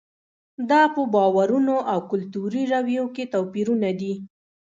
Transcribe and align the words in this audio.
دا 0.69 0.81
په 0.95 1.01
باورونو 1.13 1.75
او 1.91 1.99
کلتوري 2.11 2.63
رویو 2.73 3.05
کې 3.15 3.23
توپیرونه 3.33 3.89
دي. 3.99 4.13